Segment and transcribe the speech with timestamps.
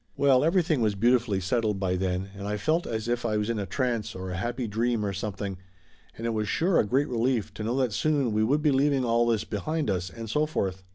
[0.17, 3.59] Well, everything was beautifully settled by then and I felt as if I was in
[3.59, 5.59] a trance or a happy dream or some thing,
[6.17, 9.05] and it was sure a great relief to know that soon we would be leaving
[9.05, 10.81] all this behind us and so forth.